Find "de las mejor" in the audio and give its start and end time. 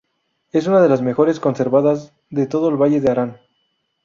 0.81-1.31